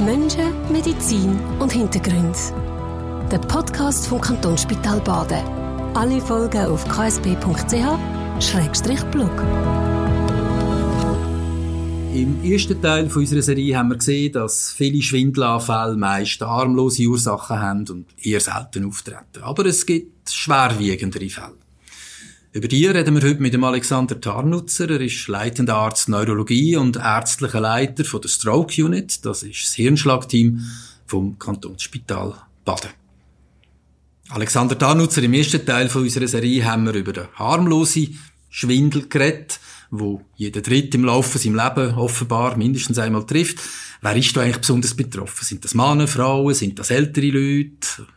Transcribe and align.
Menschen, 0.00 0.52
Medizin 0.70 1.40
und 1.58 1.72
Hintergrund. 1.72 2.36
Der 3.32 3.38
Podcast 3.38 4.06
vom 4.06 4.20
Kantonsspital 4.20 5.00
Baden. 5.00 5.44
Alle 5.94 6.20
Folgen 6.20 6.66
auf 6.66 6.84
ksp.ch-blog. 6.84 7.40
Im 12.14 12.44
ersten 12.44 12.80
Teil 12.80 13.10
unserer 13.12 13.42
Serie 13.42 13.76
haben 13.76 13.90
wir 13.90 13.96
gesehen, 13.96 14.32
dass 14.32 14.70
viele 14.70 15.02
Schwindelanfälle 15.02 15.96
meist 15.96 16.40
harmlose 16.40 17.06
Ursachen 17.06 17.60
haben 17.60 17.88
und 17.88 18.06
eher 18.22 18.40
selten 18.40 18.86
auftreten. 18.86 19.42
Aber 19.42 19.66
es 19.66 19.84
gibt 19.84 20.30
schwerwiegendere 20.30 21.28
Fälle. 21.28 21.67
Über 22.58 22.66
die 22.66 22.86
reden 22.86 23.14
wir 23.14 23.22
heute 23.22 23.40
mit 23.40 23.54
dem 23.54 23.62
Alexander 23.62 24.20
Tarnutzer. 24.20 24.90
Er 24.90 25.00
ist 25.00 25.28
leitender 25.28 25.76
Arzt 25.76 26.08
Neurologie 26.08 26.74
und 26.74 26.96
ärztlicher 26.96 27.60
Leiter 27.60 28.04
von 28.04 28.20
der 28.20 28.28
Stroke 28.28 28.84
Unit. 28.84 29.24
Das 29.24 29.44
ist 29.44 29.62
das 29.62 29.74
Hirnschlagteam 29.74 30.60
vom 31.06 31.38
Kantonsspital 31.38 32.34
Baden. 32.64 32.90
Alexander 34.30 34.76
Tarnutzer, 34.76 35.22
im 35.22 35.34
ersten 35.34 35.64
Teil 35.64 35.88
von 35.88 36.02
unserer 36.02 36.26
Serie 36.26 36.64
haben 36.64 36.84
wir 36.84 36.94
über 36.94 37.12
den 37.12 37.28
harmlosen 37.36 38.18
Schwindel 38.50 39.08
geredet, 39.08 39.60
wo 39.92 40.22
jeder 40.34 40.60
Dritte 40.60 40.96
im 40.96 41.04
Laufe 41.04 41.38
seines 41.38 41.62
Lebens 41.62 41.96
offenbar 41.96 42.56
mindestens 42.56 42.98
einmal 42.98 43.24
trifft. 43.24 43.58
Wer 44.02 44.16
ist 44.16 44.36
da 44.36 44.40
eigentlich 44.40 44.58
besonders 44.58 44.94
betroffen? 44.94 45.44
Sind 45.44 45.64
das 45.64 45.74
Männer, 45.74 46.08
Frauen? 46.08 46.54
Sind 46.54 46.76
das 46.80 46.90
ältere 46.90 47.26
Leute? 47.26 48.08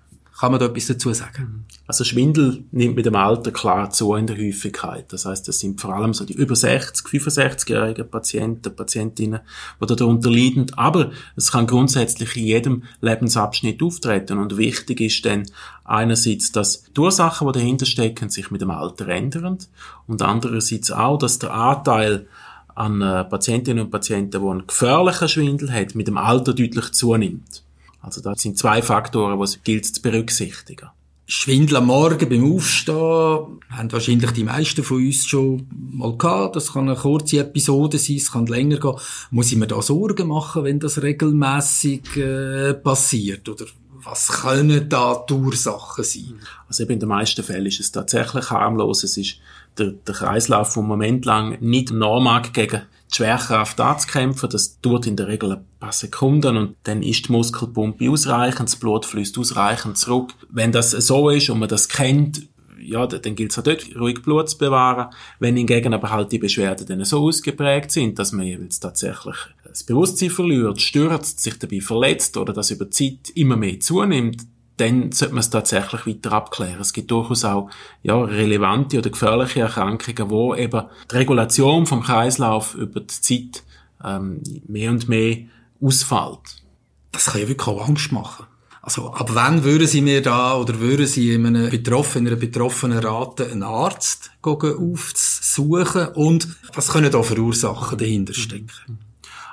Kann 0.42 0.54
man 0.54 0.60
da 0.60 0.66
etwas 0.66 0.88
dazu 0.88 1.14
sagen? 1.14 1.66
Also 1.86 2.04
Schwindel 2.04 2.64
nimmt 2.72 2.96
mit 2.96 3.06
dem 3.06 3.16
Alter 3.16 3.52
klar 3.52 3.92
zu 3.92 4.16
in 4.16 4.26
der 4.26 4.40
Häufigkeit. 4.40 5.14
Das 5.14 5.28
heißt, 5.28 5.48
das 5.48 5.60
sind 5.60 5.80
vor 5.80 5.94
allem 5.94 6.16
so 6.16 6.26
die 6.26 6.34
über 6.34 6.56
60, 6.56 7.06
65-jährigen 7.06 8.10
Patienten, 8.10 8.76
Patientinnen, 8.76 9.42
die 9.80 9.96
darunter 9.96 10.32
leiden. 10.32 10.66
Aber 10.76 11.12
es 11.36 11.52
kann 11.52 11.68
grundsätzlich 11.68 12.36
in 12.38 12.46
jedem 12.48 12.84
Lebensabschnitt 13.02 13.84
auftreten. 13.84 14.40
Und 14.40 14.58
wichtig 14.58 15.02
ist 15.02 15.24
dann 15.28 15.44
einerseits, 15.84 16.52
dass 16.52 16.86
die 16.86 17.00
Ursachen, 17.00 17.46
die 17.46 17.60
dahinter 17.60 17.86
stecken, 17.86 18.32
sich 18.32 18.50
mit 18.50 18.62
dem 18.62 18.72
Alter 18.72 19.10
ändern. 19.10 19.60
Und 20.08 20.24
andererseits 20.24 20.90
auch, 20.90 21.20
dass 21.20 21.38
der 21.38 21.54
Anteil 21.54 22.26
an 22.74 23.00
äh, 23.04 23.26
Patientinnen 23.26 23.84
und 23.86 23.92
Patienten, 23.92 24.42
die 24.42 24.50
einen 24.50 24.66
gefährlichen 24.66 25.30
Schwindel 25.30 25.72
hat, 25.72 25.94
mit 25.94 26.08
dem 26.08 26.18
Alter 26.18 26.56
deutlich 26.56 26.94
zunimmt. 26.94 27.62
Also 28.02 28.22
das 28.22 28.42
sind 28.42 28.58
zwei 28.58 28.82
Faktoren, 28.82 29.38
die 29.38 29.44
es 29.44 29.64
gilt 29.64 29.86
zu 29.86 30.02
berücksichtigen. 30.02 30.90
Schwindel 31.34 31.78
am 31.78 31.86
Morgen 31.86 32.28
beim 32.28 32.54
Aufstehen 32.54 33.62
haben 33.70 33.92
wahrscheinlich 33.92 34.32
die 34.32 34.44
meisten 34.44 34.84
von 34.84 34.98
uns 34.98 35.26
schon 35.26 35.66
mal 35.94 36.18
gehabt. 36.18 36.58
Das 36.58 36.74
kann 36.74 36.90
eine 36.90 36.98
kurze 36.98 37.40
Episode 37.40 38.00
sein, 38.00 38.18
es 38.18 38.34
kann 38.34 38.48
länger 38.48 38.80
gehen. 38.80 38.96
Muss 39.30 39.52
ich 39.52 39.58
mir 39.58 39.68
da 39.68 39.82
Sorgen 39.82 40.28
machen, 40.28 40.66
wenn 40.66 40.80
das 40.80 41.02
regelmäßig 41.02 42.18
äh, 42.18 42.74
passiert? 42.74 43.48
Oder 43.48 43.66
was 44.04 44.28
können 44.28 44.90
da 44.90 45.24
die 45.30 45.34
Ursachen 45.34 46.04
sein? 46.04 46.34
Also 46.68 46.84
eben 46.84 46.94
in 46.94 47.00
den 47.00 47.10
meisten 47.10 47.44
Fällen 47.44 47.68
ist 47.68 47.80
es 47.80 47.94
tatsächlich 47.94 48.50
harmlos. 48.50 49.06
Es 49.06 49.16
ist 49.16 49.38
der, 49.78 49.92
der 49.92 50.16
Kreislauf, 50.16 50.74
der 50.74 50.84
Moment 50.84 51.24
lang 51.24 51.58
nicht 51.62 51.92
normal 51.92 52.42
gegen 52.52 52.82
die 53.12 53.18
Schwerkraft 53.18 53.80
anzukämpfen. 53.80 54.50
Das 54.50 54.80
dauert 54.82 55.08
in 55.08 55.16
der 55.16 55.28
Regel 55.28 55.54
ein 55.54 55.66
paar 55.80 55.92
Sekunden 55.92 56.58
und 56.58 56.76
dann 56.84 57.04
ist 57.04 57.28
die 57.28 57.32
Muskelpumpe 57.32 58.10
ausreichend, 58.10 58.70
das 58.70 58.76
Blut 58.76 59.06
fließt 59.06 59.38
ausreichend 59.38 59.98
zurück. 59.98 60.34
Wenn 60.50 60.72
das 60.72 60.92
so 60.92 61.30
ist 61.30 61.50
und 61.50 61.60
man 61.60 61.70
das 61.70 61.90
kennt, 61.90 62.48
ja, 62.84 63.06
dann 63.06 63.36
gilt 63.36 63.52
es 63.52 63.60
auch 63.60 63.64
dort, 63.64 63.96
ruhig 63.96 64.22
Blut 64.22 64.50
zu 64.50 64.58
bewahren. 64.58 65.14
Wenn 65.40 65.56
hingegen 65.56 65.94
aber 65.94 66.10
halt 66.10 66.32
die 66.32 66.40
Beschwerden 66.40 66.88
dann 66.88 67.06
so 67.06 67.20
ausgeprägt 67.20 67.92
sind, 67.92 68.18
dass 68.18 68.32
man 68.32 68.46
jeweils 68.46 68.80
tatsächlich 68.80 69.36
das 69.64 69.84
Bewusstsein 69.84 70.30
verliert, 70.30 70.82
stürzt, 70.82 71.40
sich 71.40 71.58
dabei 71.60 71.80
verletzt 71.80 72.38
oder 72.38 72.54
das 72.54 72.72
über 72.72 72.90
Zeit 72.90 73.30
immer 73.36 73.56
mehr 73.56 73.80
zunimmt, 73.80 74.42
dann 74.82 75.12
sollte 75.12 75.36
man 75.36 75.42
es 75.42 75.50
tatsächlich 75.50 76.08
weiter 76.08 76.34
abklären. 76.34 76.82
Es 76.82 76.94
gibt 76.94 77.12
durchaus 77.12 77.46
auch 77.46 77.70
ja, 78.02 78.20
relevante 78.20 78.98
oder 78.98 79.10
gefährliche 79.12 79.62
Erkrankungen, 79.62 80.30
wo 80.30 80.56
eben 80.56 80.84
die 81.10 81.16
Regulation 81.16 81.86
vom 81.86 82.02
Kreislauf 82.02 82.74
über 82.76 83.02
die 83.02 83.08
Zeit 83.08 83.64
ähm, 84.04 84.42
mehr 84.68 84.90
und 84.90 85.08
mehr 85.08 85.38
ausfällt. 85.80 86.64
Das 87.12 87.26
kann 87.26 87.42
ja 87.42 87.48
wirklich 87.48 87.68
auch 87.68 87.88
Angst 87.88 88.12
machen. 88.12 88.46
Also 88.82 89.14
ab 89.14 89.30
wann 89.34 89.64
würden 89.64 89.86
Sie 89.86 90.02
mir 90.02 90.24
da 90.24 90.58
oder 90.58 90.80
würden 90.80 91.06
Sie 91.06 91.34
in 91.34 91.46
einem 91.46 91.70
Betroffenen, 91.70 92.28
einer 92.28 92.36
betroffenen 92.36 92.98
raten, 92.98 93.52
einen 93.52 93.64
Arzt 93.64 94.32
aufzusuchen 94.42 96.08
und 96.16 96.48
was 96.74 96.88
können 96.88 97.12
da 97.12 97.22
für 97.22 97.38
Ursachen 97.40 98.00
dahinter 98.00 98.34
stecken? 98.34 98.98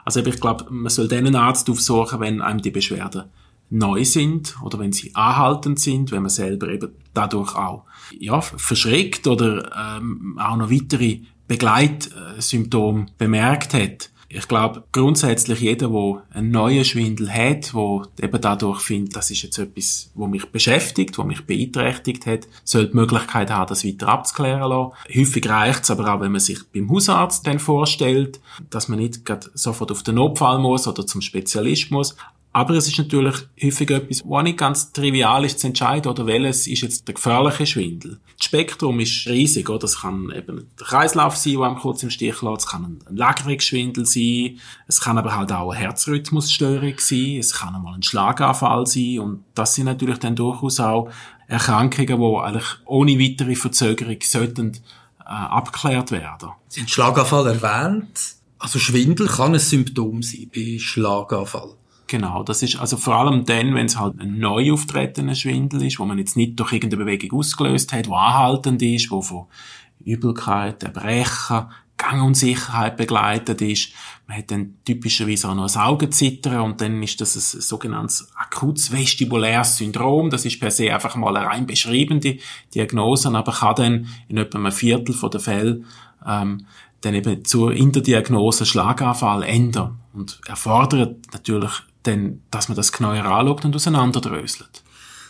Also 0.07 0.25
ich 0.25 0.41
glaube, 0.41 0.65
man 0.71 0.89
soll 0.89 1.09
den 1.09 1.37
Arzt 1.37 1.69
aufsuchen, 1.69 2.21
wenn 2.21 2.41
einem 2.41 2.63
die 2.63 2.71
Beschwerden 2.71 3.25
neu 3.71 4.05
sind 4.05 4.57
oder 4.63 4.79
wenn 4.79 4.93
sie 4.93 5.15
anhaltend 5.15 5.79
sind, 5.79 6.11
wenn 6.13 6.23
man 6.23 6.31
selber 6.31 6.69
eben 6.69 6.91
dadurch 7.15 7.55
auch 7.55 7.85
ja, 8.19 8.41
verschreckt 8.41 9.27
oder 9.27 9.99
ähm, 9.99 10.39
auch 10.41 10.57
noch 10.57 10.71
weitere 10.71 11.21
Begleitsymptome 11.49 13.07
bemerkt 13.17 13.75
hat. 13.75 14.11
Ich 14.31 14.47
glaube, 14.47 14.85
grundsätzlich 14.93 15.61
jeder, 15.61 15.89
der 15.89 16.23
einen 16.35 16.51
neuen 16.51 16.85
Schwindel 16.85 17.33
hat, 17.33 17.73
wo 17.73 18.05
eben 18.21 18.39
dadurch 18.39 18.81
findet, 18.81 19.17
das 19.17 19.31
ist 19.31 19.41
jetzt 19.41 19.57
etwas, 19.57 20.11
wo 20.15 20.27
mich 20.27 20.45
beschäftigt, 20.45 21.17
wo 21.17 21.25
mich 21.25 21.47
beeinträchtigt 21.47 22.27
hat, 22.27 22.47
soll 22.63 22.89
die 22.89 22.97
Möglichkeit 22.97 23.51
haben, 23.51 23.71
das 23.71 23.87
weiter 23.87 24.09
abzuklären 24.09 24.69
lassen. 24.69 24.93
Häufig 25.17 25.49
reicht 25.49 25.85
es 25.85 25.91
aber 25.91 26.13
auch, 26.13 26.21
wenn 26.21 26.33
man 26.33 26.43
sich 26.43 26.59
beim 26.75 26.91
Hausarzt 26.91 27.47
dann 27.47 27.59
vorstellt, 27.59 28.39
dass 28.69 28.89
man 28.89 28.99
nicht 28.99 29.23
sofort 29.55 29.91
auf 29.91 30.03
den 30.03 30.17
Notfall 30.17 30.59
muss 30.59 30.87
oder 30.87 31.07
zum 31.07 31.23
Spezialist 31.23 31.91
muss, 31.91 32.15
aber 32.53 32.75
es 32.75 32.89
ist 32.89 32.99
natürlich 32.99 33.37
häufig 33.63 33.91
etwas, 33.91 34.23
was 34.25 34.43
nicht 34.43 34.59
ganz 34.59 34.93
trivial 34.93 35.45
ist 35.45 35.61
zu 35.61 35.67
entscheiden, 35.67 36.11
oder 36.11 36.27
welches 36.27 36.67
ist 36.67 36.83
jetzt 36.83 37.07
der 37.07 37.15
gefährliche 37.15 37.67
Schwindel. 37.67 38.21
Das 38.37 38.47
Spektrum 38.47 38.99
ist 39.01 39.27
riesig, 39.27 39.69
oder? 39.69 39.85
Es 39.85 40.01
kann 40.01 40.33
eben 40.35 40.67
der 40.79 40.87
Kreislauf 40.87 41.37
sein, 41.37 41.55
der 41.55 41.63
einem 41.63 41.79
kurz 41.79 42.03
im 42.03 42.11
Stich 42.11 42.43
lässt, 42.43 42.61
es 42.61 42.67
kann 42.67 42.85
ein 42.85 43.17
Lagerungsschwindel 43.17 44.07
sein, 44.07 44.59
es 44.87 45.01
kann 45.01 45.19
aber 45.19 45.37
halt 45.37 45.53
auch 45.53 45.71
eine 45.71 45.81
Herzrhythmusstörung 45.81 46.95
sein, 46.99 47.37
es 47.39 47.53
kann 47.53 47.75
einmal 47.75 47.95
ein 47.95 48.03
Schlaganfall 48.03 48.87
sein, 48.87 49.19
und 49.21 49.45
das 49.55 49.75
sind 49.75 49.85
natürlich 49.85 50.19
dann 50.19 50.35
durchaus 50.35 50.81
auch 50.81 51.11
Erkrankungen, 51.49 52.19
die 52.19 52.39
eigentlich 52.39 52.67
ohne 52.85 53.19
weitere 53.19 53.55
Verzögerung 53.55 54.19
sollten 54.23 54.73
äh, 55.21 55.25
abgeklärt 55.25 56.11
werden. 56.11 56.51
Sie 56.69 56.81
haben 56.81 56.89
Schlaganfall 56.89 57.47
erwähnt. 57.47 58.37
Also 58.59 58.79
Schwindel 58.79 59.29
kann 59.29 59.55
ein 59.55 59.61
Symptom 59.61 60.23
sein 60.23 60.51
bei 60.55 60.79
Schlaganfall. 60.79 61.75
Genau, 62.09 62.43
das 62.43 62.63
ist 62.63 62.77
also 62.77 62.97
vor 62.97 63.17
allem 63.17 63.45
dann, 63.45 63.75
wenn 63.75 63.85
es 63.85 63.99
halt 63.99 64.19
ein 64.19 64.39
neu 64.39 64.73
auftretender 64.73 65.35
Schwindel 65.35 65.85
ist, 65.85 65.99
wo 65.99 66.07
man 66.07 66.19
jetzt 66.19 66.39
nicht 66.39 66.59
durch 66.59 66.73
irgendeine 66.73 67.05
Bewegung 67.05 67.39
ausgelöst 67.39 67.93
hat, 67.93 68.09
wo 68.09 68.15
anhaltend 68.15 68.81
ist, 68.81 69.11
wo 69.11 69.21
von 69.21 69.47
Übelkeit, 70.01 70.83
Erbrechen, 70.83 71.67
Gangunsicherheit 71.99 72.97
begleitet 72.97 73.61
ist. 73.61 73.93
Man 74.27 74.39
hat 74.39 74.51
dann 74.51 74.77
typischerweise 74.87 75.51
auch 75.51 75.55
noch 75.55 75.75
ein 75.75 75.81
Augenzittern 75.83 76.61
und 76.61 76.81
dann 76.81 77.03
ist 77.03 77.21
das 77.21 77.37
ein 77.37 77.61
sogenanntes 77.61 78.31
akutes 78.37 78.91
vestibuläres 78.91 79.77
Syndrom. 79.77 80.31
Das 80.31 80.47
ist 80.47 80.61
per 80.61 80.71
se 80.71 80.95
einfach 80.95 81.15
mal 81.17 81.37
eine 81.37 81.47
rein 81.47 81.67
beschreibende 81.67 82.39
Diagnose, 82.75 83.29
aber 83.29 83.53
kann 83.53 83.75
dann 83.75 84.07
in 84.29 84.39
etwa 84.39 84.59
einem 84.59 84.73
Viertel 84.73 85.15
der 85.29 85.41
Fälle 85.41 85.83
ähm, 86.27 86.65
dann 87.03 87.15
eben 87.15 87.45
zur 87.45 87.73
in 87.73 87.93
der 87.93 88.03
Diagnose 88.03 88.65
Schlaganfall 88.65 89.43
ändern 89.43 89.99
und 90.15 90.41
erfordert 90.47 91.17
natürlich 91.33 91.73
dann, 92.03 92.43
dass 92.51 92.69
man 92.69 92.77
das 92.77 92.93
genauer 92.93 93.25
anschaut 93.25 93.65
und 93.65 93.77
auseinanderdröselt. 93.77 94.83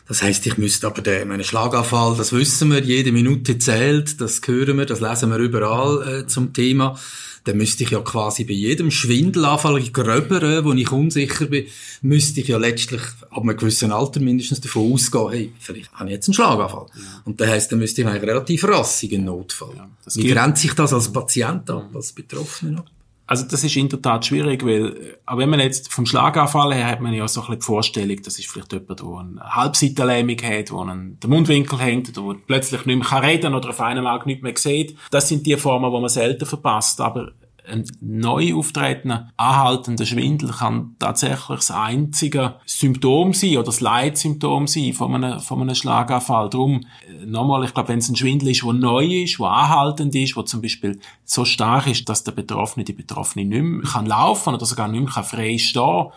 Das 0.09 0.23
heißt, 0.23 0.47
ich 0.47 0.57
müsste 0.57 0.87
aber 0.87 1.03
den, 1.03 1.29
meinen 1.29 1.45
Schlaganfall, 1.45 2.17
das 2.17 2.33
wissen 2.33 2.71
wir, 2.73 2.83
jede 2.83 3.13
Minute 3.13 3.59
zählt, 3.59 4.21
das 4.23 4.41
hören 4.47 4.79
wir, 4.79 4.87
das 4.87 5.01
lesen 5.01 5.31
wir 5.31 5.37
überall 5.37 6.23
äh, 6.23 6.27
zum 6.27 6.55
Thema. 6.55 6.99
Dann 7.45 7.59
müsste 7.59 7.85
ich 7.85 7.91
ja 7.91 8.01
quasi 8.01 8.45
bei 8.45 8.55
jedem 8.55 8.91
Schwindelanfall, 8.91 9.83
gröberen, 9.91 10.65
wo 10.65 10.73
ich 10.73 10.91
unsicher 10.91 11.47
bin, 11.47 11.67
müsste 12.01 12.41
ich 12.41 12.49
ja 12.49 12.57
letztlich 12.57 13.03
ab 13.31 13.43
einem 13.43 13.57
gewissen 13.57 13.93
Alter 13.93 14.21
mindestens 14.21 14.63
davon 14.63 14.93
ausgehen, 14.95 15.29
hey, 15.31 15.53
vielleicht 15.59 15.93
habe 15.93 16.09
ich 16.09 16.17
jetzt 16.17 16.29
einen 16.29 16.35
Schlaganfall. 16.35 16.87
Ja. 16.95 17.23
Und 17.25 17.41
das 17.41 17.49
heisst, 17.49 17.73
dann 17.73 17.79
müsste 17.79 18.01
ich 18.01 18.07
eigentlich 18.07 18.23
relativ 18.23 18.65
rassig 18.65 19.13
einen 19.13 19.27
Notfall. 19.27 19.75
Ja, 19.77 19.89
Wie 20.15 20.29
grenzt 20.29 20.63
sich 20.63 20.73
das 20.73 20.95
als 20.95 21.13
Patient 21.13 21.69
ab, 21.69 21.91
als 21.95 22.13
Betroffener 22.13 22.79
ab? 22.79 22.87
Also 23.29 23.45
das 23.47 23.63
ist 23.63 23.77
in 23.77 23.91
der 23.91 24.01
Tat 24.01 24.25
schwierig, 24.25 24.65
weil, 24.65 25.19
auch 25.27 25.37
wenn 25.37 25.51
man 25.51 25.61
jetzt 25.61 25.93
vom 25.93 26.07
Schlaganfall 26.07 26.75
her 26.75 26.87
hat 26.87 27.03
man 27.03 27.13
ja 27.13 27.29
so 27.29 27.43
ein 27.43 27.47
bisschen 27.47 27.61
die 27.61 27.67
Vorstellung, 27.67 28.23
das 28.23 28.39
ist 28.39 28.51
vielleicht 28.51 28.73
jemand, 28.73 29.01
der 29.01 29.07
eine 29.07 29.55
Halbseitenlähmung 29.55 30.39
hat, 30.43 30.73
wo 30.73 30.81
einen, 30.81 31.21
der 31.21 31.29
Mundwinkel 31.29 31.79
hängt 31.79 32.09
oder 32.09 32.27
wo 32.27 32.35
plötzlich 32.35 32.87
nicht 32.87 33.13
mehr 33.13 33.23
reden 33.23 33.43
kann 33.43 33.55
oder 33.55 33.69
auf 33.69 33.81
einem 33.83 34.07
Auge 34.07 34.27
nicht 34.27 34.43
mehr 34.43 34.57
sieht. 34.57 34.97
Das 35.11 35.29
sind 35.29 35.47
die 35.47 35.57
Formen, 35.57 35.93
die 35.93 36.01
man 36.01 36.09
selten 36.09 36.47
verpasst. 36.47 37.03
Aber 37.03 37.33
ein 37.69 37.85
neu 38.01 38.55
auftretender, 38.55 39.31
anhaltender 39.37 40.07
Schwindel 40.07 40.51
kann 40.51 40.97
tatsächlich 40.99 41.59
das 41.59 41.71
einzige 41.71 42.57
Symptom 42.67 43.33
sein 43.35 43.57
oder 43.57 43.65
das 43.65 43.81
Leitsymptom 43.81 44.67
sein 44.67 44.93
von 44.93 45.15
einem, 45.15 45.41
von 45.41 45.61
einem 45.61 45.75
Schlaganfall. 45.75 46.51
Darum, 46.51 46.81
äh, 47.07 47.27
nochmal, 47.27 47.65
ich 47.65 47.75
glaube, 47.75 47.91
wenn 47.91 47.99
es 47.99 48.09
ein 48.09 48.17
Schwindel 48.17 48.51
ist, 48.51 48.63
der 48.63 48.73
neu 48.73 49.23
ist, 49.23 49.39
der 49.39 49.47
anhaltend 49.47 50.15
ist, 50.15 50.37
der 50.37 50.47
zum 50.47 50.63
Beispiel 50.63 50.99
so 51.25 51.45
stark 51.45 51.87
ist, 51.87 52.09
dass 52.09 52.25
der 52.25 52.33
Betroffene, 52.33 52.85
die 52.85 52.93
Betroffene 52.93 53.45
nicht 53.45 53.63
mehr 53.63 53.83
kann 53.91 54.07
laufen 54.07 54.55
oder 54.55 54.67
sogar 54.67 54.89
nicht 54.89 55.15
mehr 55.15 55.25
frei 55.25 55.59
stehen 55.59 55.83
kann, 55.83 56.13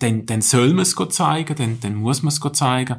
dann, 0.00 0.26
dann 0.26 0.40
soll 0.40 0.72
man 0.72 0.82
es 0.82 0.96
zeigen, 1.10 1.54
dann, 1.56 1.80
dann 1.80 1.94
muss 1.94 2.22
man 2.22 2.28
es 2.28 2.40
zeigen, 2.52 2.96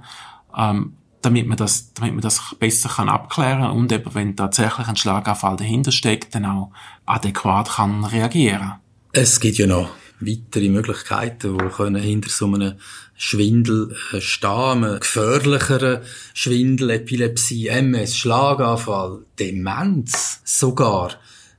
ähm, 0.55 0.93
damit 1.21 1.47
man 1.47 1.57
das, 1.57 1.93
damit 1.93 2.13
man 2.13 2.21
das 2.21 2.55
besser 2.59 2.89
kann 2.89 3.09
abklären 3.09 3.71
und 3.71 3.91
eben, 3.91 4.13
wenn 4.13 4.35
tatsächlich 4.35 4.87
ein 4.87 4.95
Schlaganfall 4.97 5.57
dahinter 5.57 5.91
steckt, 5.91 6.35
dann 6.35 6.45
auch 6.45 6.71
adäquat 7.05 7.69
kann 7.69 8.05
reagieren. 8.05 8.73
Es 9.13 9.39
gibt 9.39 9.57
ja 9.57 9.67
noch 9.67 9.89
weitere 10.19 10.69
Möglichkeiten, 10.69 11.57
die 11.57 11.69
können 11.69 12.01
hinter 12.01 12.29
so 12.29 12.45
einem 12.45 12.73
Schwindel 13.15 13.95
äh, 14.13 14.21
stehen, 14.21 14.83
einem 14.83 14.99
gefährlicheren 14.99 15.99
Schwindel, 16.33 16.91
Epilepsie, 16.91 17.67
MS, 17.67 18.17
Schlaganfall, 18.17 19.19
Demenz 19.39 20.41
sogar. 20.43 21.11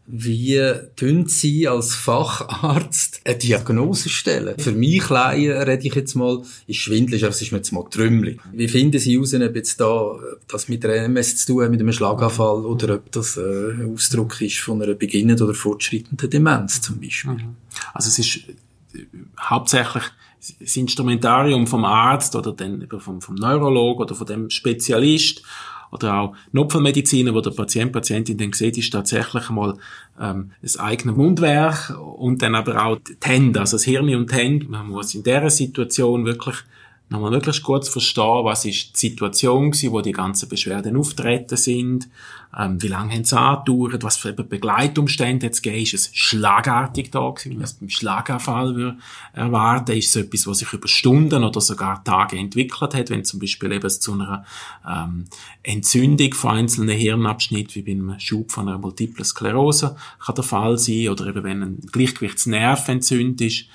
Wie 0.07 0.61
tun 0.97 1.27
Sie 1.27 1.69
als 1.69 1.95
Facharzt 1.95 3.21
eine 3.25 3.37
Diagnose 3.37 4.09
stellen? 4.09 4.59
Für 4.59 4.73
mich 4.73 5.09
Laien, 5.09 5.57
rede 5.63 5.87
ich 5.87 5.95
jetzt 5.95 6.15
mal, 6.17 6.43
ist 6.67 6.79
schwindelig, 6.79 7.23
aber 7.23 7.31
es 7.31 7.41
ist 7.41 7.53
mir 7.53 7.59
jetzt 7.59 7.73
mal 7.73 7.85
Trümmelig. 7.89 8.41
Wie 8.53 8.67
finden 8.67 8.99
Sie 8.99 9.15
heraus, 9.15 9.33
ob 9.35 9.55
jetzt 9.55 9.81
da 9.81 10.17
das 10.49 10.69
mit 10.69 10.83
der 10.83 11.05
MS 11.05 11.37
zu 11.37 11.53
tun 11.53 11.71
mit 11.71 11.81
einem 11.81 11.93
Schlaganfall, 11.93 12.67
oder 12.67 12.97
ob 12.97 13.13
das 13.13 13.37
äh, 13.37 13.41
ein 13.41 13.93
Ausdruck 13.95 14.41
ist 14.41 14.59
von 14.59 14.83
einer 14.83 14.95
beginnenden 14.95 15.47
oder 15.47 15.55
fortschreitenden 15.55 16.29
Demenz 16.29 16.81
zum 16.81 17.01
Beispiel? 17.01 17.33
Mhm. 17.33 17.57
Also 17.95 18.09
es 18.09 18.19
ist 18.19 18.37
äh, 18.95 19.07
hauptsächlich 19.39 20.05
das 20.61 20.77
Instrumentarium 20.77 21.67
vom 21.67 21.85
Arzt 21.85 22.35
oder 22.35 22.53
dann 22.53 22.87
vom, 22.99 23.21
vom 23.21 23.35
Neurolog 23.37 24.01
oder 24.01 24.15
von 24.15 24.27
dem 24.27 24.51
Spezialist 24.51 25.43
oder 25.93 26.15
auch 26.15 26.35
Notfallmediziner, 26.53 27.35
wo 27.35 27.41
der 27.41 27.51
Patient, 27.51 27.93
Patientin 27.93 28.39
dann 28.39 28.53
sieht, 28.53 28.79
ist 28.79 28.91
tatsächlich 28.91 29.49
einmal 29.51 29.77
ähm, 30.21 30.51
das 30.63 30.79
eigene 30.79 31.13
Mundwerk 31.13 31.95
und 32.17 32.41
dann 32.43 32.55
aber 32.55 32.85
auch 32.85 32.99
die 32.99 33.17
Hände, 33.23 33.61
also 33.61 33.77
das 33.77 33.85
Hirn 33.85 34.13
und 34.15 34.33
die 34.33 34.35
Hände. 34.35 34.67
Man 34.69 34.89
muss 34.89 35.15
in 35.15 35.23
dieser 35.23 35.51
Situation 35.51 36.25
wirklich 36.25 36.57
nochmal 37.13 37.31
möglichst 37.31 37.63
kurz 37.63 37.89
verstehen, 37.89 38.45
was 38.45 38.65
ist 38.65 38.95
die 38.95 39.09
Situation 39.09 39.71
gewesen, 39.71 39.93
wo 39.93 40.01
die 40.01 40.13
ganzen 40.13 40.49
Beschwerden 40.49 40.97
auftreten 40.97 41.57
sind, 41.57 42.09
ähm, 42.59 42.83
wie 42.83 42.89
lange 42.89 43.15
haben 43.15 43.25
sie 43.25 43.39
angedauert, 43.39 44.03
was 44.03 44.17
für 44.17 44.33
Begleitumstände 44.33 45.47
jetzt 45.47 45.63
gegeben, 45.63 45.83
ist 45.83 45.95
es 45.95 46.11
schlagartig 46.13 47.11
da 47.11 47.31
gewesen, 47.31 47.51
wie 47.51 47.55
man 47.55 47.65
es 47.65 47.75
beim 47.75 47.89
Schlaganfall 47.89 48.75
würde 48.75 48.99
erwarten, 49.33 49.93
ist 49.93 50.15
es 50.15 50.25
etwas, 50.25 50.47
was 50.47 50.59
sich 50.59 50.73
über 50.73 50.89
Stunden 50.89 51.45
oder 51.45 51.61
sogar 51.61 52.03
Tage 52.05 52.37
entwickelt 52.37 52.95
hat, 52.95 53.11
wenn 53.11 53.25
zum 53.25 53.41
Beispiel 53.41 53.73
eben 53.73 53.89
zu 53.89 54.13
einer 54.13 54.45
ähm, 54.87 55.25
Entzündung 55.63 56.35
von 56.35 56.57
einzelnen 56.57 56.97
Hirnabschnitten, 56.97 57.75
wie 57.75 57.83
bei 57.83 57.93
einem 57.93 58.19
Schub 58.21 58.51
von 58.51 58.69
einer 58.69 58.79
Multiple 58.79 59.25
Sklerose, 59.25 59.97
kann 60.25 60.35
der 60.35 60.45
Fall 60.45 60.77
sein, 60.77 61.09
oder 61.09 61.27
eben 61.29 61.45
wenn 61.45 61.63
ein 61.63 61.81
Gleichgewichtsnerv 61.91 62.89
entzündet 62.89 63.41
ist, 63.43 63.67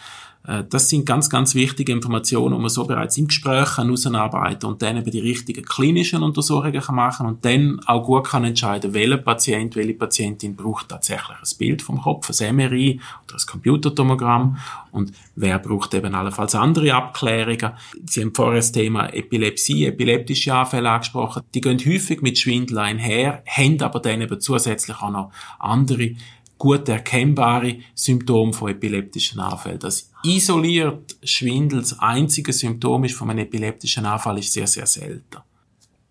das 0.70 0.88
sind 0.88 1.06
ganz, 1.06 1.30
ganz 1.30 1.56
wichtige 1.56 1.92
Informationen, 1.92 2.56
die 2.56 2.62
man 2.62 2.70
so 2.70 2.86
bereits 2.86 3.18
im 3.18 3.28
Gespräch 3.28 3.76
kann 3.76 3.92
ausarbeiten 3.92 4.70
und 4.70 4.82
dann 4.82 4.96
eben 4.96 5.12
die 5.12 5.20
richtigen 5.20 5.66
klinischen 5.66 6.24
Untersuchungen 6.24 6.80
kann 6.80 6.96
machen 6.96 7.26
und 7.28 7.44
dann 7.44 7.82
auch 7.86 8.04
gut 8.04 8.28
kann 8.28 8.46
entscheiden, 8.46 8.94
welcher 8.94 9.18
Patient, 9.18 9.76
welche 9.76 9.96
Patientin 9.96 10.56
braucht 10.56 10.88
tatsächlich 10.88 11.38
ein 11.38 11.58
Bild 11.58 11.82
vom 11.82 12.02
Kopf, 12.02 12.32
ein 12.40 12.56
MRI 12.56 13.02
oder 13.26 13.36
ein 13.36 13.46
Computertomogramm 13.46 14.58
und 14.92 15.12
wer 15.36 15.60
braucht 15.60 15.94
eben 15.94 16.16
allenfalls 16.16 16.56
andere 16.56 16.94
Abklärungen. 16.94 17.74
Sie 18.06 18.22
haben 18.22 18.34
vorher 18.34 18.60
das 18.60 18.72
Thema 18.72 19.14
Epilepsie, 19.14 19.86
epileptische 19.86 20.54
Anfälle 20.54 20.90
angesprochen. 20.90 21.44
Die 21.54 21.62
gehen 21.62 21.78
häufig 21.80 22.22
mit 22.22 22.40
Schwindel 22.40 22.78
einher, 22.78 23.44
haben 23.46 23.82
aber 23.82 24.00
dann 24.00 24.22
eben 24.22 24.40
zusätzlich 24.40 24.96
auch 25.02 25.12
noch 25.12 25.32
andere 25.60 26.16
gut 26.58 26.90
erkennbare 26.90 27.78
Symptome 27.94 28.54
von 28.54 28.72
epileptischen 28.72 29.40
Anfällen. 29.40 29.80
Das 29.80 30.12
isoliert 30.28 31.18
Schwindel 31.24 31.80
das 31.80 31.98
einzige 32.00 32.52
Symptom 32.52 33.06
ist 33.06 33.16
von 33.16 33.30
einem 33.30 33.40
epileptischen 33.40 34.06
Anfall 34.06 34.40
ist 34.40 34.54
sehr, 34.54 34.68
sehr 34.68 34.86
selten. 34.86 35.38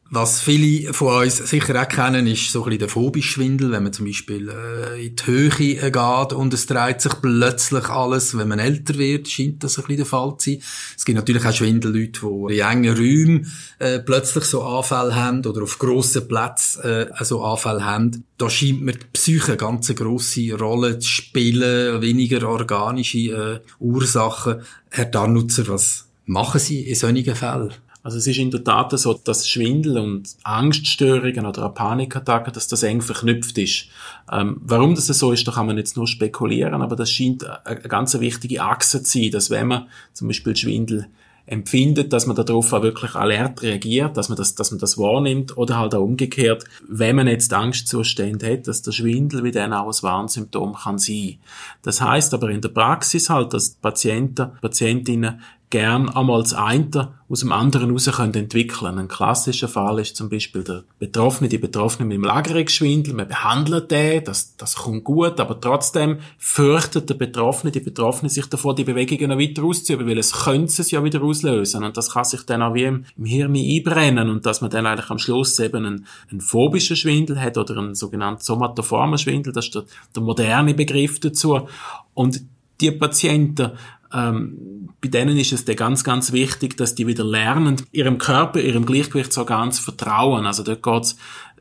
Was 0.09 0.41
viele 0.41 0.93
von 0.93 1.25
uns 1.25 1.39
sicher 1.39 1.83
auch 1.83 1.89
kennen, 1.89 2.29
ist 2.29 2.53
so 2.53 2.61
ein 2.61 2.67
bisschen 2.67 2.79
der 2.79 2.89
Phobie-Schwindel, 2.89 3.73
wenn 3.73 3.83
man 3.83 3.93
zum 3.93 4.07
Beispiel 4.07 4.49
äh, 4.49 5.05
in 5.05 5.17
die 5.17 5.27
Höhe 5.27 5.51
äh, 5.51 5.91
geht 5.91 6.33
und 6.33 6.55
es 6.55 6.67
dreht 6.67 7.01
sich 7.01 7.21
plötzlich 7.21 7.89
alles. 7.89 8.39
Wenn 8.39 8.47
man 8.47 8.61
älter 8.61 8.99
wird, 8.99 9.27
scheint 9.27 9.65
das 9.65 9.79
ein 9.79 9.83
bisschen 9.83 9.97
der 9.97 10.07
Fall 10.07 10.37
zu 10.39 10.51
sein. 10.51 10.63
Es 10.97 11.05
gibt 11.05 11.17
natürlich 11.17 11.45
auch 11.45 11.53
Schwindelleute, 11.53 12.21
die 12.21 12.55
in 12.55 12.65
engen 12.65 12.97
Räumen 12.97 13.53
äh, 13.81 13.99
plötzlich 13.99 14.45
so 14.45 14.63
Anfälle 14.63 15.17
haben 15.17 15.45
oder 15.45 15.65
auf 15.65 15.77
grossen 15.77 16.29
Plätzen 16.29 16.83
äh, 16.83 17.25
so 17.25 17.43
Anfälle 17.43 17.85
haben. 17.85 18.25
Da 18.39 18.49
scheint 18.49 18.83
mir 18.83 18.93
die 18.93 19.07
Psyche 19.13 19.49
eine 19.49 19.57
ganz 19.57 19.93
grosse 19.93 20.55
Rolle 20.57 21.01
zu 21.01 21.09
spielen, 21.09 22.01
weniger 22.01 22.49
organische 22.49 23.19
äh, 23.19 23.61
Ursachen. 23.81 24.61
Herr 24.89 25.07
Darnutzer, 25.07 25.67
was 25.67 26.07
machen 26.27 26.61
Sie 26.61 26.83
in 26.83 26.95
solchen 26.95 27.35
Fällen? 27.35 27.75
Also 28.07 28.19
es 28.19 28.29
ist 28.29 28.39
in 28.39 28.53
der 28.53 28.63
Tat 28.63 28.97
so, 28.97 29.15
dass 29.15 29.49
Schwindel 29.49 29.99
und 29.99 30.29
Angststörungen 30.45 31.45
oder 31.45 31.69
Panikattacken, 31.71 32.53
dass 32.53 32.69
das 32.69 32.85
eng 32.85 33.01
verknüpft 33.03 33.59
ist. 33.59 33.87
Ähm, 34.31 34.61
warum 34.61 34.95
das 34.95 35.09
so 35.09 35.33
ist, 35.33 35.49
da 35.49 35.51
kann 35.51 35.67
man 35.67 35.77
jetzt 35.77 35.97
nur 35.97 36.07
spekulieren, 36.07 36.81
aber 36.83 36.95
das 36.95 37.11
scheint 37.11 37.45
eine 37.65 37.81
ganz 37.81 38.17
wichtige 38.21 38.63
Achse 38.63 39.03
zu 39.03 39.19
sein, 39.19 39.33
dass 39.33 39.51
wenn 39.51 39.67
man 39.67 39.87
zum 40.13 40.29
Beispiel 40.29 40.55
Schwindel 40.55 41.09
empfindet, 41.47 42.13
dass 42.13 42.27
man 42.27 42.37
darauf 42.37 42.73
auch 42.73 42.83
wirklich 42.83 43.17
alert 43.17 43.63
reagiert, 43.63 44.17
dass 44.17 44.29
man 44.29 44.39
das, 44.39 44.55
dass 44.55 44.71
man 44.71 44.79
das 44.79 44.99
wahrnimmt 44.99 45.57
oder 45.57 45.77
halt 45.79 45.97
auch 45.97 46.03
umgekehrt, 46.03 46.65
wenn 46.89 47.17
man 47.17 47.27
jetzt 47.27 47.53
Angstzustände 47.53 48.53
hat, 48.53 48.69
dass 48.69 48.83
der 48.83 48.93
Schwindel 48.93 49.43
wie 49.43 49.51
dann 49.51 49.73
auch 49.73 49.87
ein 49.87 50.03
Warnsymptom 50.03 50.75
kann 50.75 50.99
sein. 50.99 51.39
Das 51.83 52.01
heißt 52.01 52.35
aber 52.35 52.51
in 52.51 52.61
der 52.61 52.69
Praxis 52.69 53.31
halt, 53.31 53.53
dass 53.53 53.71
Patienten, 53.71 54.53
Patientinnen 54.61 55.41
gern 55.71 56.09
einmal 56.09 56.43
das 56.43 56.55
eine 56.55 57.15
aus 57.29 57.41
dem 57.41 57.51
anderen 57.51 57.89
heraus 57.89 58.09
können 58.13 58.35
entwickeln. 58.35 58.99
Ein 58.99 59.09
klassischer 59.09 59.67
Fall 59.67 59.99
ist 59.99 60.15
zum 60.15 60.29
Beispiel 60.29 60.63
der 60.63 60.85
Betroffene, 61.01 61.49
die 61.49 61.59
Betroffene 61.59 62.07
mit 62.07 62.17
dem 62.17 62.25
Lagerungsschwindel. 62.25 63.15
Man 63.15 63.27
behandelt 63.27 63.91
den, 63.91 64.23
das, 64.23 64.57
das 64.57 64.77
kommt 64.77 65.03
gut, 65.03 65.41
aber 65.41 65.61
trotzdem 65.61 66.19
fürchtet 66.39 67.11
der 67.11 67.15
Betroffene, 67.15 67.73
die 67.73 67.81
Betroffene 67.81 68.31
sich 68.31 68.47
davor, 68.47 68.77
die 68.77 68.85
Bewegungen 68.85 69.31
noch 69.31 69.39
weiter 69.39 69.65
auszuüben, 69.65 70.07
weil 70.07 70.19
es 70.19 70.33
könnte 70.33 70.83
es 70.83 70.91
ja 70.93 71.03
wieder 71.03 71.21
auslösen. 71.21 71.83
Und 71.83 71.97
das 71.97 72.13
kann 72.13 72.25
sich 72.25 72.43
dann 72.43 72.63
auch 72.63 72.75
wie 72.75 72.85
im, 72.85 73.05
im 73.17 73.25
Hirn 73.25 73.57
einbrennen 73.57 74.31
und 74.31 74.47
dass 74.47 74.61
man 74.61 74.71
dann 74.71 74.87
eigentlich 74.87 75.11
am 75.11 75.19
Schluss 75.19 75.59
eben 75.59 75.85
einen, 75.85 76.07
einen 76.31 76.41
phobischen 76.41 76.95
Schwindel 76.95 77.41
hat 77.41 77.59
oder 77.59 77.77
einen 77.79 77.97
sogenannten 77.97 78.43
somatoformen 78.43 79.19
Schwindel, 79.19 79.53
das 79.53 79.67
ist 79.67 79.75
der, 79.75 79.85
der 80.15 80.23
moderne 80.23 80.75
Begriff 80.75 81.19
dazu. 81.19 81.67
Und 82.15 82.41
die 82.81 82.91
Patienten 82.91 83.73
ähm, 84.13 84.89
bei 85.01 85.09
denen 85.09 85.37
ist 85.37 85.53
es 85.53 85.65
dann 85.65 85.77
ganz, 85.77 86.05
ganz 86.05 86.33
wichtig, 86.33 86.77
dass 86.77 86.95
die 86.95 87.07
wieder 87.07 87.25
lernen, 87.25 87.77
ihrem 87.93 88.19
Körper, 88.19 88.61
ihrem 88.61 88.87
Gleichgewichtsorgan 88.87 89.73
zu 89.73 89.83
vertrauen. 89.83 90.47
Also 90.47 90.63
dort 90.63 90.83
geht's 90.83 91.17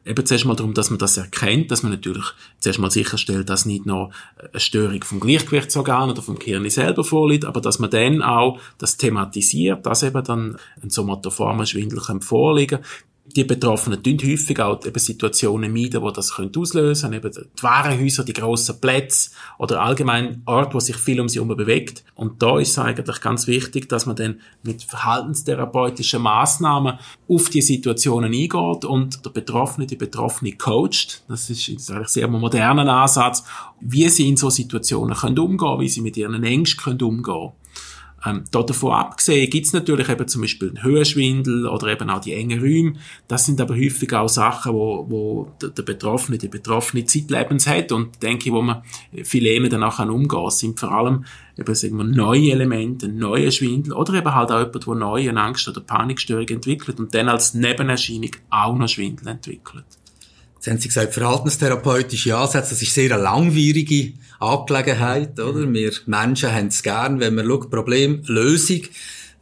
eben 0.05 0.25
zuerst 0.25 0.45
mal 0.45 0.55
darum, 0.55 0.73
dass 0.73 0.89
man 0.89 0.99
das 0.99 1.17
erkennt, 1.17 1.71
dass 1.71 1.83
man 1.83 1.91
natürlich 1.91 2.25
zuerst 2.59 2.79
mal 2.79 2.91
sicherstellt, 2.91 3.49
dass 3.49 3.65
nicht 3.65 3.85
noch 3.85 4.11
eine 4.37 4.59
Störung 4.59 5.03
vom 5.03 5.19
Gleichgewichtsorgan 5.19 6.11
oder 6.11 6.21
vom 6.21 6.37
Gehirn 6.37 6.69
selber 6.69 7.03
vorliegt, 7.03 7.45
aber 7.45 7.59
dass 7.59 7.79
man 7.79 7.89
dann 7.89 8.21
auch 8.21 8.59
das 8.77 8.97
thematisiert, 8.97 9.85
dass 9.85 10.03
eben 10.03 10.23
dann 10.23 10.57
ein 10.81 10.89
somatoformer 10.89 11.65
Schwindel 11.65 11.99
vorliegen 12.21 12.79
die 13.27 13.43
Betroffenen 13.43 14.03
tun 14.03 14.19
häufig 14.23 14.59
auch 14.59 14.85
eben 14.85 14.99
Situationen 14.99 15.73
meiden, 15.73 16.01
wo 16.01 16.11
das 16.11 16.35
könnte 16.35 16.59
auslösen 16.59 17.11
eben 17.11 17.31
die 17.31 17.63
Warenhäuser, 17.63 18.23
die 18.23 18.33
grossen 18.33 18.79
Plätze 18.79 19.31
oder 19.57 19.81
allgemein 19.81 20.43
Ort, 20.45 20.75
wo 20.75 20.79
sich 20.79 20.95
viel 20.95 21.19
um 21.19 21.27
sie 21.27 21.39
herum 21.39 21.55
bewegt. 21.57 22.03
Und 22.13 22.43
da 22.43 22.59
ist 22.59 22.71
es 22.71 22.79
eigentlich 22.79 23.19
ganz 23.21 23.47
wichtig, 23.47 23.89
dass 23.89 24.05
man 24.05 24.15
dann 24.15 24.41
mit 24.61 24.83
verhaltenstherapeutischen 24.83 26.21
Maßnahmen 26.21 26.99
auf 27.27 27.49
die 27.49 27.61
Situationen 27.61 28.31
eingeht 28.31 28.85
und 28.85 29.25
der 29.25 29.31
Betroffene, 29.31 29.87
die 29.87 29.95
Betroffene 29.95 30.51
coacht. 30.51 31.23
Das 31.27 31.49
ist, 31.49 31.67
das 31.67 31.81
ist 31.81 31.91
eigentlich 31.91 32.09
sehr 32.09 32.27
moderner 32.27 32.87
Ansatz, 32.87 33.43
wie 33.81 34.07
sie 34.07 34.29
in 34.29 34.37
so 34.37 34.51
Situationen 34.51 35.15
können 35.15 35.39
umgehen, 35.39 35.79
wie 35.79 35.89
sie 35.89 36.01
mit 36.01 36.15
ihren 36.15 36.43
Ängsten 36.43 36.83
können 36.83 37.01
umgehen 37.01 37.53
ähm, 38.25 38.43
da 38.51 38.63
davon 38.63 38.93
abgesehen 38.93 39.49
gibt 39.49 39.67
es 39.67 39.73
natürlich 39.73 40.09
eben 40.09 40.27
zum 40.27 40.41
Beispiel 40.41 40.69
einen 40.69 40.83
Höhenschwindel 40.83 41.67
oder 41.67 41.87
eben 41.87 42.09
auch 42.09 42.21
die 42.21 42.33
engen 42.33 42.59
Räume. 42.59 42.93
Das 43.27 43.45
sind 43.45 43.61
aber 43.61 43.75
häufig 43.75 44.11
auch 44.13 44.29
Sachen, 44.29 44.73
wo, 44.73 45.05
wo 45.09 45.51
der 45.61 45.83
Betroffene, 45.83 46.37
die 46.37 46.47
Betroffene 46.47 47.05
zeitlebens 47.05 47.67
hat 47.67 47.91
und 47.91 48.21
denke, 48.23 48.51
wo 48.51 48.61
man 48.61 48.83
viel 49.23 49.45
eher 49.45 49.69
danach 49.69 49.99
umgehen 49.99 50.27
kann. 50.27 50.47
Es 50.47 50.59
sind 50.59 50.79
vor 50.79 50.91
allem 50.91 51.25
eben 51.57 51.75
sagen 51.75 51.97
wir, 51.97 52.03
neue 52.03 52.51
Elemente, 52.51 53.07
neue 53.07 53.51
Schwindel 53.51 53.93
oder 53.93 54.13
eben 54.13 54.33
halt 54.33 54.51
auch 54.51 54.59
jemand, 54.59 54.87
der 54.87 54.95
neue 54.95 55.37
Angst- 55.37 55.67
oder 55.67 55.81
Panikstörung 55.81 56.47
entwickelt 56.47 56.99
und 56.99 57.13
dann 57.13 57.29
als 57.29 57.53
Nebenerscheinung 57.53 58.31
auch 58.49 58.75
noch 58.75 58.89
Schwindel 58.89 59.27
entwickelt. 59.27 59.85
Jetzt 60.65 60.71
haben 60.71 60.81
Sie 60.81 60.87
gesagt, 60.87 61.13
verhaltenstherapeutische 61.13 62.35
Ansätze, 62.35 62.71
das 62.71 62.81
ist 62.81 62.91
sehr 62.91 63.13
eine 63.13 63.21
langwierige 63.21 64.13
Angelegenheit, 64.39 65.39
oder? 65.39 65.71
Wir 65.71 65.91
Menschen 66.07 66.51
haben 66.51 66.67
es 66.69 66.81
gern, 66.81 67.19
wenn 67.19 67.35
man 67.35 67.45
schaut, 67.45 67.69
Problem, 67.69 68.23
Lösung. 68.25 68.81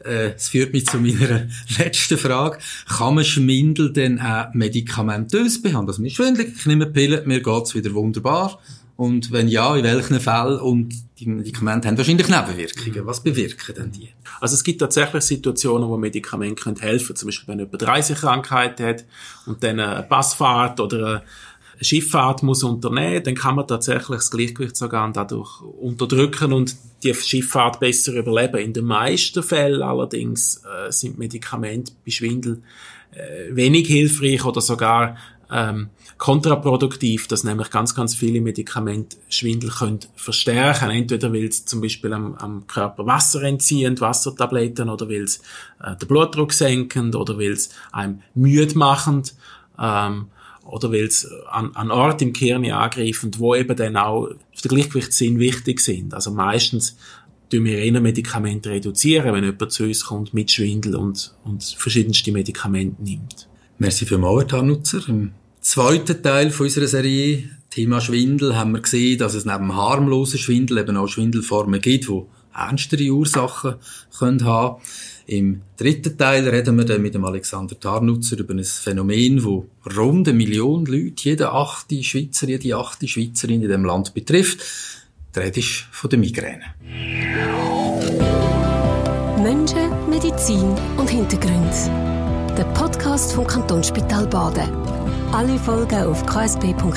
Äh, 0.04 0.34
es 0.36 0.50
führt 0.50 0.74
mich 0.74 0.86
zu 0.86 0.98
meiner 0.98 1.48
letzten 1.78 2.18
Frage. 2.18 2.58
Kann 2.90 3.16
man 3.16 3.24
Schwindel 3.24 3.94
denn 3.94 4.20
auch 4.20 4.54
medikamentös 4.54 5.62
behandeln? 5.62 5.88
Also, 5.88 6.02
mir 6.02 6.10
schwindelig, 6.10 6.56
ich 6.58 6.66
nehme 6.66 6.88
Pillen, 6.88 7.26
mir 7.26 7.42
geht's 7.42 7.74
wieder 7.74 7.94
wunderbar. 7.94 8.60
Und 8.96 9.32
wenn 9.32 9.48
ja, 9.48 9.76
in 9.76 9.84
welchen 9.84 10.20
Fällen? 10.20 10.60
Und 10.60 10.94
die 11.20 11.26
Medikamente 11.26 11.88
haben 11.88 11.98
wahrscheinlich 11.98 12.28
Nebenwirkungen. 12.28 13.06
Was 13.08 13.24
bewirken 13.24 13.76
denn 13.76 13.92
die? 13.92 14.10
Also 14.40 14.54
es 14.54 14.64
gibt 14.64 14.82
tatsächlich 14.82 15.24
Situationen, 15.24 15.90
wo 15.90 15.98
Medikamente 15.98 16.62
können 16.62 16.80
helfen 16.80 17.08
können. 17.08 17.18
Zum 17.18 17.28
Beispiel, 17.28 17.48
wenn 17.48 17.60
jemand 17.60 17.82
eine 17.82 17.92
Reisekrankheit 17.92 18.80
hat 18.80 19.06
und 19.46 19.64
dann 19.64 19.80
eine 19.80 20.04
Passfahrt 20.04 20.80
oder 20.80 21.08
eine 21.08 21.24
Schifffahrt 21.84 22.44
muss 22.44 22.64
unternehmen, 22.64 23.24
dann 23.24 23.36
kann 23.36 23.56
man 23.56 23.68
tatsächlich 23.68 24.18
das 24.18 24.32
Gleichgewichtsorgan 24.32 25.12
dadurch 25.12 25.62
unterdrücken 25.62 26.54
und 26.54 26.76
die 27.04 27.14
Schifffahrt 27.16 27.80
besser 27.80 28.14
überleben. 28.14 28.58
In 28.58 28.74
den 28.74 28.86
meisten 28.86 29.42
Fällen 29.42 29.82
allerdings 29.82 30.58
äh, 30.58 30.92
sind 30.92 31.18
Medikamente 31.18 31.94
bei 32.06 32.12
Schwindel 32.12 32.62
äh, 33.12 33.56
wenig 33.56 33.88
hilfreich 33.88 34.46
oder 34.46 34.62
sogar 34.62 35.18
ähm, 35.54 35.90
kontraproduktiv, 36.18 37.28
dass 37.28 37.44
nämlich 37.44 37.70
ganz, 37.70 37.94
ganz 37.94 38.16
viele 38.16 38.42
Medikamente 38.42 39.18
Schwindel 39.30 39.70
können 39.70 40.00
verstärken. 40.16 40.90
Entweder 40.90 41.32
weil 41.32 41.46
es 41.46 41.66
zum 41.66 41.80
Beispiel 41.80 42.12
am, 42.12 42.34
am 42.36 42.66
Körper 42.66 43.06
Wasser 43.06 43.44
entziehen, 43.44 44.00
Wassertabletten, 44.02 44.90
oder 44.90 45.08
weil 45.08 45.24
es 45.24 45.42
äh, 45.82 45.96
den 45.96 46.08
Blutdruck 46.08 46.54
senken, 46.54 47.14
oder 47.14 47.38
weil 47.38 47.52
es 47.52 47.70
einem 47.92 48.22
müde 48.34 48.76
machen, 48.78 49.24
ähm, 49.80 50.28
oder 50.66 50.92
weil 50.92 51.06
es 51.06 51.30
an, 51.52 51.72
an 51.76 51.92
Ort 51.92 52.22
im 52.24 52.34
Kern 52.34 52.66
angreifen, 52.72 53.32
wo 53.38 53.54
eben 53.54 53.76
dann 53.76 53.96
auch 53.96 54.30
auf 54.30 54.62
den 54.62 54.70
Gleichgewichtssinn 54.70 55.38
wichtig 55.38 55.82
sind. 55.82 56.16
Also 56.16 56.32
meistens 56.32 56.98
tun 57.52 57.66
wir 57.66 57.78
eher 57.78 58.02
Medikamente 58.02 58.72
reduzieren, 58.72 59.34
wenn 59.34 59.44
jemand 59.44 59.72
zu 59.72 59.84
uns 59.84 60.06
kommt 60.06 60.34
mit 60.34 60.52
Schwindel 60.52 60.96
und, 60.96 61.36
und 61.44 61.64
verschiedenste 61.64 62.32
Medikamente 62.32 63.04
nimmt. 63.04 63.48
Merci 63.78 64.06
für 64.06 64.20
Herr 64.20 64.64
Nutzer. 64.64 65.02
Im 65.10 65.34
zweiten 65.64 66.22
Teil 66.22 66.52
von 66.52 66.66
unserer 66.66 66.88
Serie, 66.88 67.50
Thema 67.70 68.02
Schwindel, 68.02 68.56
haben 68.56 68.74
wir 68.74 68.82
gesehen, 68.82 69.18
dass 69.18 69.34
es 69.34 69.46
neben 69.46 69.76
harmlosen 69.76 70.38
Schwindel 70.38 70.78
eben 70.78 70.98
auch 70.98 71.08
Schwindelformen 71.08 71.82
gibt, 71.82 72.08
die 72.08 72.22
ernstere 72.54 73.10
Ursachen 73.10 73.76
können 74.20 74.44
haben 74.44 74.82
Im 75.26 75.62
dritten 75.78 76.18
Teil 76.18 76.48
reden 76.48 76.78
wir 76.78 76.86
dann 76.86 77.02
mit 77.02 77.16
dem 77.16 77.26
Alexander 77.26 77.80
Tarnutzer 77.80 78.38
über 78.38 78.54
ein 78.54 78.64
Phänomen, 78.64 79.44
wo 79.44 79.66
rund 79.98 80.28
eine 80.28 80.38
Million 80.38 80.86
Leute, 80.86 81.24
jede 81.24 81.52
achte 81.52 82.04
Schweizer, 82.04 82.48
jede 82.48 82.76
achte 82.76 83.08
Schweizerin 83.08 83.64
in 83.64 83.70
dem 83.70 83.86
Land 83.86 84.14
betrifft. 84.14 84.60
Die 85.36 85.40
Rede 85.40 85.62
ist 85.62 85.88
von 85.92 86.10
der 86.12 86.20
Migräne. 86.20 86.76
Menschen, 89.42 90.10
Medizin 90.10 90.76
und 90.98 91.10
Hintergrund. 91.10 91.74
Der 92.56 92.66
Podcast 92.76 93.34
vom 93.34 93.48
Kantonsspital 93.48 94.28
Baden. 94.28 95.03
Alle 95.34 95.58
Folgen 95.58 96.06
auf 96.06 96.24
ksp.ch-blog. 96.28 96.94